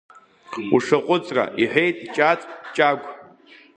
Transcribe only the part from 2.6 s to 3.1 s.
Чагә.